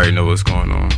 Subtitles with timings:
[0.00, 0.90] already know what's going on.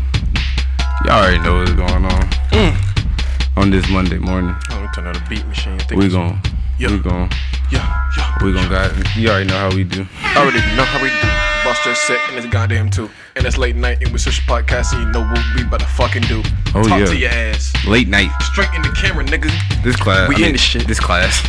[1.04, 2.22] Y'all already know what's going on.
[2.52, 3.56] Mm.
[3.56, 5.76] On this Monday morning, Let me turn on the beat machine.
[5.96, 6.40] We gon'
[6.78, 6.92] Yeah.
[6.92, 7.28] we gon'
[7.72, 8.44] Yeah, yeah.
[8.44, 10.06] we gon' got you already know how we do.
[10.36, 11.41] Already know how we do.
[11.72, 13.08] Boss just set in this goddamn too.
[13.34, 15.86] And it's late night and we switch podcast and you know what we about to
[15.86, 16.42] fucking do.
[16.74, 17.06] Oh, Talk yeah.
[17.06, 17.72] to your ass.
[17.86, 18.28] Late night.
[18.42, 19.50] Straight in the camera, nigga.
[19.82, 20.86] This class, We I in this shit.
[20.86, 21.40] This class,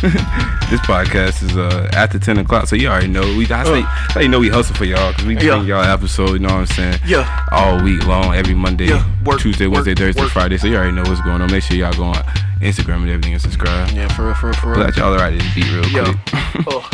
[0.70, 3.44] this podcast is uh after ten o'clock, so you already know we.
[3.44, 5.62] How, you- that's know we hustle for y'all because we Yeah.
[5.62, 6.30] y'all episode.
[6.32, 7.00] You know what I'm saying?
[7.06, 7.46] Yeah.
[7.52, 9.04] All week long, every Monday, Yeah.
[9.26, 10.30] Work, Tuesday, work, Wednesday, Thursday, work.
[10.30, 10.56] Friday.
[10.56, 11.52] So you already know what's going on.
[11.52, 12.14] Make sure y'all go on
[12.62, 13.90] Instagram and everything and subscribe.
[13.90, 14.80] Yeah, for real, for real, for real.
[14.80, 16.04] Let y'all alright this beat real Yo.
[16.04, 16.18] quick.
[16.68, 16.90] oh.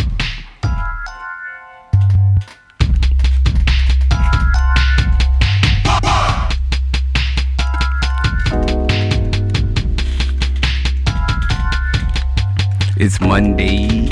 [13.12, 14.06] It's Monday.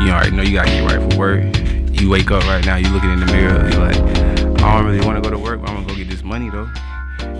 [0.00, 2.00] You already know you gotta get right for work.
[2.00, 3.98] You wake up right now, you looking in the mirror, you're like,
[4.62, 6.70] I don't really wanna go to work, but I'm gonna go get this money though.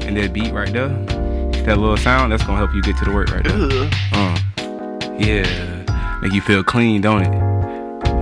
[0.07, 3.13] And that beat right there, that little sound, that's gonna help you get to the
[3.13, 3.89] work right there.
[4.13, 4.39] Uh,
[5.19, 6.21] yeah.
[6.21, 7.33] Make you feel clean, don't it?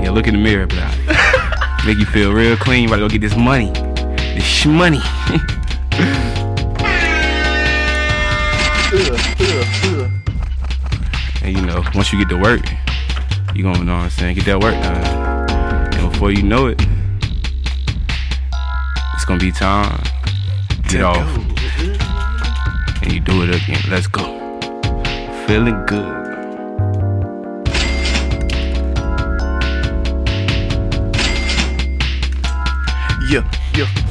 [0.00, 3.22] Yeah, look in the mirror, but make you feel real clean, you to go get
[3.22, 3.72] this money.
[4.36, 5.00] This sh money.
[8.92, 10.19] Ugh, ugh.
[11.42, 12.64] And you know, once you get to work,
[13.54, 15.94] you gonna know what I'm saying, get that work done.
[15.94, 16.80] And before you know it,
[19.14, 20.02] it's gonna be time.
[20.88, 21.36] Get off.
[23.02, 23.80] And you do it again.
[23.88, 24.24] Let's go.
[25.46, 26.20] Feeling good.
[33.30, 34.09] Yeah, yeah.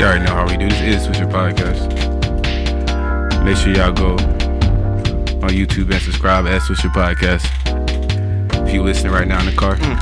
[0.00, 0.66] You already know how we do.
[0.66, 1.84] This is Swisher Podcast.
[3.44, 4.12] Make sure y'all go
[5.42, 7.44] on YouTube and subscribe at Swisher Podcast.
[8.66, 9.76] If you listening right now in the car.
[9.76, 9.98] Mm,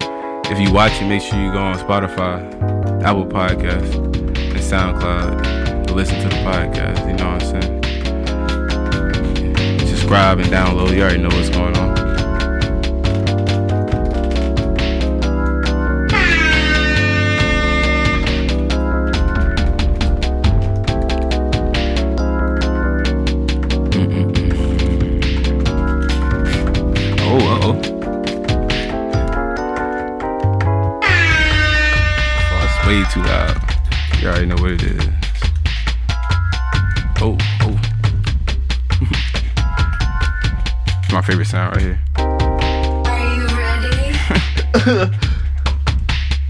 [0.00, 0.50] mm.
[0.50, 2.40] If you watching, make sure you go on Spotify,
[3.02, 3.94] Apple Podcast,
[4.34, 7.06] and SoundCloud to listen to the podcast.
[7.06, 7.50] You know what I'm
[9.76, 9.86] saying?
[9.88, 10.96] Subscribe and download.
[10.96, 11.99] You already know what's going on.
[32.90, 33.56] Way too loud.
[34.20, 35.04] You already know what it is.
[37.20, 37.78] Oh, oh.
[41.12, 42.00] My favorite sound right here.
[42.16, 44.18] Are you ready?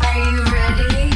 [0.00, 1.10] Are you ready?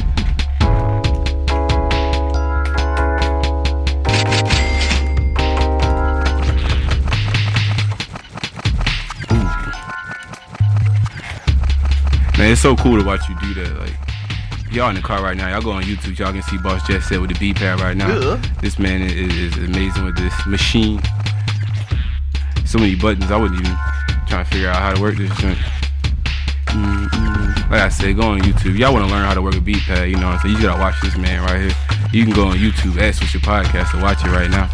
[12.37, 13.79] Man, it's so cool to watch you do that.
[13.81, 14.04] Like,
[14.75, 15.49] y'all in the car right now.
[15.49, 16.19] Y'all go on YouTube.
[16.19, 18.09] Y'all can see Boss Jet set with the B pad right now.
[18.19, 18.43] Yeah.
[18.61, 21.01] This man is, is amazing with this machine.
[22.67, 23.31] So many buttons.
[23.31, 23.77] I wasn't even
[24.27, 25.59] trying to figure out how to work this joint.
[26.67, 27.71] Mm-mm.
[27.71, 28.77] Like I said, go on YouTube.
[28.77, 30.57] Y'all want to learn how to work a beat pad, you know what I'm saying?
[30.57, 31.77] You gotta watch this man right here.
[32.13, 34.69] You can go on YouTube, at Swisher Podcast, to watch it right now.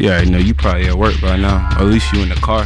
[0.00, 1.68] Yeah, I know you probably at work by now.
[1.72, 2.64] At least you in the car.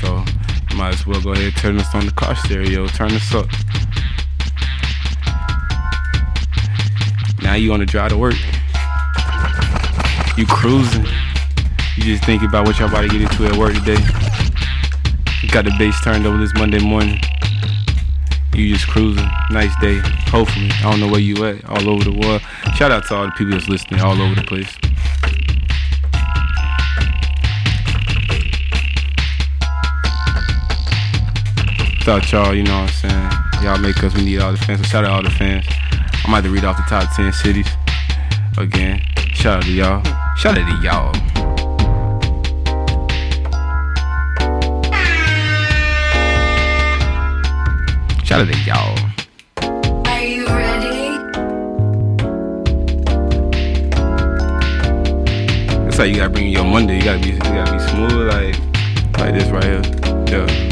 [0.00, 0.24] So
[0.68, 2.88] you might as well go ahead turn this on the car stereo.
[2.88, 3.46] Turn this up.
[7.40, 8.34] Now you on the drive to work.
[10.36, 11.06] You cruising.
[11.94, 14.02] You just thinking about what y'all about to get into at work today.
[15.40, 17.20] You got the bass turned over this Monday morning.
[18.56, 19.28] You just cruising.
[19.50, 20.00] Nice day.
[20.32, 20.70] Hopefully.
[20.78, 21.64] I don't know where you at.
[21.64, 22.42] All over the world.
[22.74, 24.76] Shout out to all the people that's listening all over the place.
[32.02, 33.62] Without y'all, you know what I'm saying?
[33.62, 34.80] Y'all make us, we need all the fans.
[34.80, 35.64] So shout out all the fans.
[36.24, 37.68] I'm about to read off the top 10 cities
[38.58, 39.00] again.
[39.34, 40.02] Shout out to y'all.
[40.34, 41.12] Shout out to y'all.
[48.24, 48.98] Shout out to y'all.
[50.08, 51.18] Are you ready?
[55.84, 56.96] That's how you gotta bring your Monday.
[56.96, 58.26] You gotta be, you gotta be smooth.
[58.26, 58.56] Like,
[59.20, 59.82] Like this right here.
[60.26, 60.71] Yeah.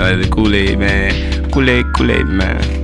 [0.00, 1.50] Is the Kool-Aid man.
[1.50, 2.79] Kool-Aid, Kool-Aid man.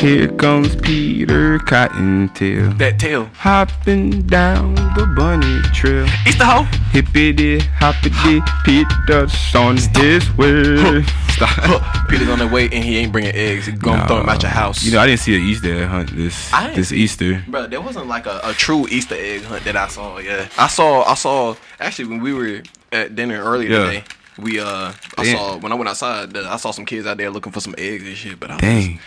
[0.00, 2.70] Here comes Peter Cottontail.
[2.78, 3.26] That tail.
[3.34, 6.06] Hopping down the bunny trail.
[6.26, 6.62] Easter hoe.
[6.90, 11.02] Hippity hoppity Peter's on his way.
[11.28, 12.08] Stop.
[12.08, 13.66] Peter's on the way and he ain't bringing eggs.
[13.66, 14.82] He gonna throw him out your house.
[14.82, 17.44] You know, I didn't see an Easter egg hunt this this Easter.
[17.46, 20.16] Bro, there wasn't like a, a true Easter egg hunt that I saw.
[20.18, 21.02] Yeah, I saw.
[21.02, 21.56] I saw.
[21.78, 23.84] Actually, when we were at dinner earlier Yeah.
[23.84, 24.04] today,
[24.42, 25.36] we uh, I Damn.
[25.36, 26.36] saw when I went outside.
[26.36, 28.38] I saw some kids out there looking for some eggs and shit.
[28.40, 29.00] But I was, Dang.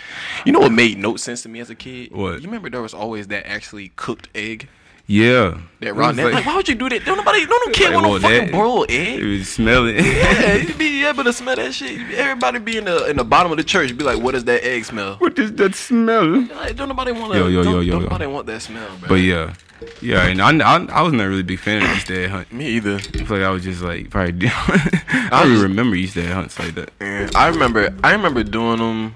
[0.45, 2.12] you know what made no sense to me as a kid?
[2.12, 2.41] What?
[2.41, 4.68] You remember there was always that actually cooked egg
[5.07, 5.57] Yeah.
[5.81, 6.07] that It raw.
[6.09, 7.03] was Like, why would you do that?
[7.06, 9.24] Don't nobody, don't no kid Like, want no fucking that- broiled It egg.
[9.24, 9.95] was smelling.
[10.06, 12.00] Yeah, you'd be able to smell that shit.
[12.13, 14.63] Everybody be in the in the bottom of the church, be like, "What does that
[14.63, 16.41] egg smell?" what does that smell?
[16.56, 17.39] Like, don't nobody want to.
[17.39, 18.07] Yo, yo, don't, yo, yo, don't yo.
[18.09, 19.09] nobody want that smell, bro.
[19.09, 19.53] But yeah.
[20.01, 22.51] Yeah, and I, I, I was not really a big fan of Easter egg hunt.
[22.51, 22.95] me either.
[22.95, 24.50] I feel like I was just like probably.
[24.51, 26.91] I don't even remember Easter egg hunts like that.
[27.00, 27.94] Yeah, I remember.
[28.03, 29.15] I remember doing them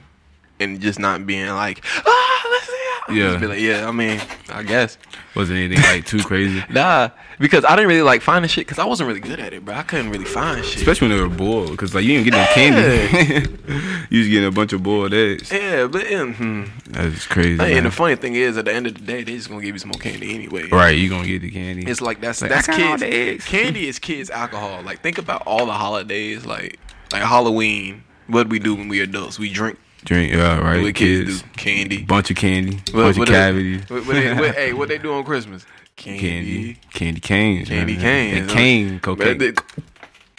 [0.59, 2.71] and just not being like, ah, let's see.
[2.73, 2.76] it."
[3.09, 3.29] Yeah.
[3.29, 3.87] Just be like, yeah.
[3.87, 4.19] I mean,
[4.49, 4.97] I guess.
[5.35, 6.63] Wasn't anything like too crazy.
[6.69, 7.09] Nah,
[7.39, 9.75] because I didn't really like finding shit because I wasn't really good at it, bro.
[9.75, 10.77] I couldn't really find shit.
[10.77, 13.49] Especially when they were boiled, because like you didn't get no candy.
[14.09, 15.51] you was getting a bunch of boiled eggs.
[15.51, 16.63] yeah, but mm, hmm.
[16.91, 17.61] That's crazy.
[17.61, 19.75] and the funny thing is, at the end of the day, they just gonna give
[19.75, 20.67] you some more candy anyway.
[20.69, 21.89] right, you gonna get the candy.
[21.89, 23.45] It's like that's Like, that's I got all kids.
[23.45, 24.81] Candy is kids' alcohol.
[24.83, 26.79] Like think about all the holidays, like
[27.11, 28.03] like Halloween.
[28.27, 29.39] What do we do when we adults?
[29.39, 29.79] We drink.
[30.07, 30.81] Drink, yeah, right.
[30.81, 31.47] What kids, kids, do?
[31.57, 32.03] Candy.
[32.03, 33.89] bunch of candy, What- bunch what of they- cavities.
[33.89, 35.65] What, what they, what, hey, what they do on Christmas?
[35.97, 38.01] candy, candy canes, Candy man.
[38.01, 38.37] canes.
[38.39, 39.37] and cane cocaine.
[39.37, 39.53] Candy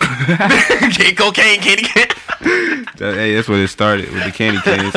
[1.15, 2.07] cocaine, candy cane.
[2.99, 4.95] That- hey, that's where it started with the candy canes.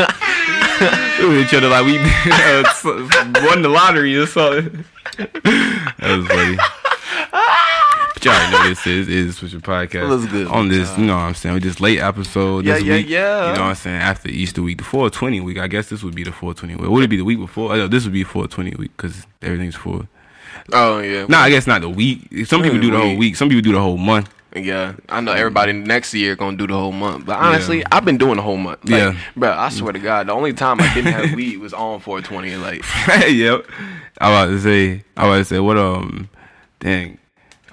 [1.19, 4.85] we were each other like we uh, won the lottery or something.
[5.17, 6.57] that was funny.
[8.23, 10.07] You already know this is is Swisher Podcast.
[10.07, 12.93] What's good, On this, you know what I'm saying, this late episode Yeah, this yeah,
[12.97, 13.09] week.
[13.09, 13.39] yeah.
[13.49, 13.99] You know what I'm saying?
[13.99, 15.57] After Easter week, the 420 week.
[15.57, 16.89] I guess this would be the 420 week.
[16.91, 17.73] Would it be the week before?
[17.73, 20.07] Oh, no, this would be 420 week because everything's for.
[20.71, 21.25] Oh yeah.
[21.27, 22.45] Nah, I guess not the week.
[22.45, 23.35] Some people do the whole Week.
[23.35, 24.29] Some people do the whole month.
[24.55, 28.17] Yeah, I know everybody next year gonna do the whole month, but honestly, I've been
[28.17, 28.83] doing the whole month.
[28.83, 29.17] Like, Yeah.
[29.35, 32.57] bro, I swear to God, the only time I didn't have weed was on 420.
[32.57, 32.83] Like,
[33.29, 33.65] yep.
[34.19, 35.03] I was about to say.
[35.17, 36.29] I was about to say what um,
[36.81, 37.17] dang.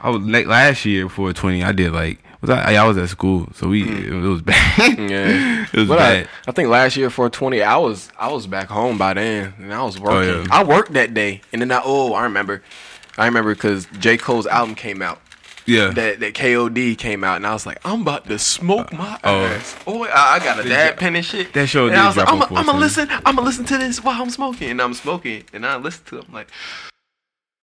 [0.01, 1.63] I was like last year for twenty.
[1.63, 2.75] I did like was I?
[2.75, 4.97] I was at school, so we it, was bad.
[4.97, 5.11] Mm.
[5.11, 6.29] yeah, it was But I, bad.
[6.47, 9.75] I think last year for twenty, I was I was back home by then, and
[9.75, 10.31] I was working.
[10.31, 10.47] Oh, yeah.
[10.51, 12.63] I worked that day, and then I oh I remember,
[13.17, 15.21] I remember because J Cole's album came out.
[15.67, 15.91] yeah.
[15.91, 19.45] That that KOD came out, and I was like, I'm about to smoke my oh.
[19.47, 19.77] ass.
[19.85, 21.53] Oh, I, I got a dab pen and shit.
[21.55, 23.79] that show and did I was like, I'm on gonna listen, I'm gonna listen to
[23.79, 26.25] this while I'm smoking, and I'm smoking, and I listen to it.
[26.29, 26.49] I'm like,